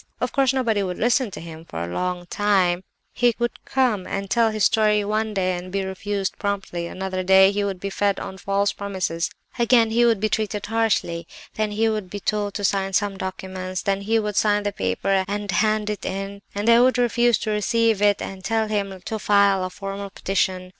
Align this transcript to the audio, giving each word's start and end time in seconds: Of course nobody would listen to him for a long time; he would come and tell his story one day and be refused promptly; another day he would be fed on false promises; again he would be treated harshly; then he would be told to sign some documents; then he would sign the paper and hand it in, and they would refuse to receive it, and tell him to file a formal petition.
Of 0.19 0.31
course 0.31 0.51
nobody 0.51 0.81
would 0.81 0.97
listen 0.97 1.29
to 1.29 1.39
him 1.39 1.63
for 1.63 1.83
a 1.83 1.93
long 1.93 2.25
time; 2.25 2.83
he 3.13 3.35
would 3.37 3.63
come 3.65 4.07
and 4.07 4.31
tell 4.31 4.49
his 4.49 4.63
story 4.65 5.05
one 5.05 5.35
day 5.35 5.55
and 5.55 5.71
be 5.71 5.83
refused 5.85 6.39
promptly; 6.39 6.87
another 6.87 7.21
day 7.21 7.51
he 7.51 7.63
would 7.63 7.79
be 7.79 7.91
fed 7.91 8.19
on 8.19 8.39
false 8.39 8.73
promises; 8.73 9.29
again 9.59 9.91
he 9.91 10.03
would 10.03 10.19
be 10.19 10.27
treated 10.27 10.65
harshly; 10.65 11.27
then 11.53 11.69
he 11.69 11.87
would 11.87 12.09
be 12.09 12.19
told 12.19 12.55
to 12.55 12.63
sign 12.63 12.93
some 12.93 13.15
documents; 13.15 13.83
then 13.83 14.01
he 14.01 14.17
would 14.17 14.35
sign 14.37 14.63
the 14.63 14.71
paper 14.71 15.23
and 15.27 15.51
hand 15.51 15.87
it 15.87 16.03
in, 16.03 16.41
and 16.55 16.67
they 16.67 16.79
would 16.79 16.97
refuse 16.97 17.37
to 17.37 17.51
receive 17.51 18.01
it, 18.01 18.23
and 18.23 18.43
tell 18.43 18.67
him 18.69 19.01
to 19.05 19.19
file 19.19 19.63
a 19.63 19.69
formal 19.69 20.09
petition. 20.09 20.69